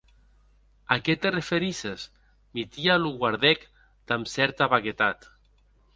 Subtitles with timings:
[0.95, 2.05] A qué te referisses?,
[2.61, 3.69] Mitia lo guardèc
[4.13, 5.33] damb cèrta vaguetat.